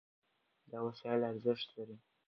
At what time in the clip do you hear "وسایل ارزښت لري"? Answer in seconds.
0.87-1.95